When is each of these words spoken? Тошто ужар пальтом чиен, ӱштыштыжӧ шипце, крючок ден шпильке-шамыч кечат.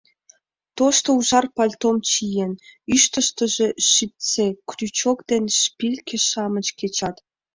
Тошто 0.77 1.09
ужар 1.17 1.45
пальтом 1.57 1.97
чиен, 2.09 2.51
ӱштыштыжӧ 2.93 3.67
шипце, 3.91 4.47
крючок 4.69 5.19
ден 5.29 5.43
шпильке-шамыч 5.61 6.67
кечат. 6.79 7.15